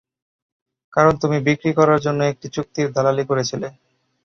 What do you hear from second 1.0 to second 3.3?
তুমি বিক্রি করার জন্য একটি চুক্তির দালালি